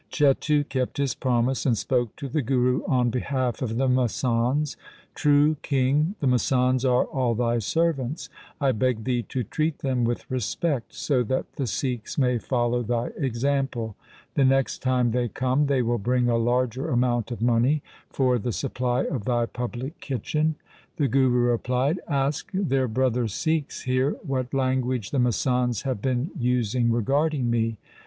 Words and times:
Chetu 0.09 0.63
kept 0.67 0.97
his 0.97 1.13
promise 1.13 1.63
and 1.63 1.77
spoke 1.77 2.15
to 2.15 2.27
the 2.27 2.41
Guru 2.41 2.81
on 2.87 3.11
behalf 3.11 3.61
of 3.61 3.77
the 3.77 3.87
masands,' 3.87 4.75
True 5.23 5.57
king, 5.61 6.15
the 6.19 6.25
masands 6.25 6.83
are 6.83 7.05
all 7.05 7.35
thy 7.35 7.59
servants. 7.59 8.27
I 8.59 8.71
beg 8.71 9.03
thee 9.03 9.21
to 9.21 9.43
treat 9.43 9.77
them 9.77 10.03
with 10.03 10.25
respect, 10.27 10.95
so 10.95 11.21
that 11.25 11.53
the 11.53 11.67
Sikhs 11.67 12.17
may 12.17 12.39
follow 12.39 12.81
thy 12.81 13.09
example. 13.15 13.95
The 14.33 14.43
next 14.43 14.79
time 14.79 15.11
they 15.11 15.27
come 15.27 15.67
they 15.67 15.83
will 15.83 15.99
bring 15.99 16.27
a 16.27 16.35
larger 16.35 16.89
amount 16.89 17.29
of 17.29 17.39
money 17.39 17.83
for 18.09 18.39
the 18.39 18.51
supply 18.51 19.03
of 19.03 19.25
thy 19.25 19.45
public 19.45 19.99
kitchen.' 19.99 20.55
The 20.95 21.07
Guru 21.07 21.51
replied,' 21.51 21.99
Ask 22.07 22.49
their 22.55 22.87
brother 22.87 23.27
Sikhs 23.27 23.81
here 23.81 24.13
what 24.25 24.51
language 24.51 25.11
the 25.11 25.19
masands 25.19 25.83
have 25.83 26.01
been 26.01 26.31
using 26.35 26.91
regarding 26.91 27.51
me. 27.51 27.77